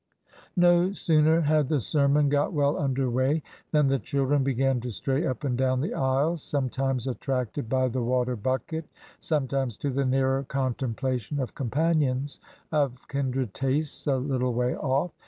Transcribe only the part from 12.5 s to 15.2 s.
of kindred tastes a little way off.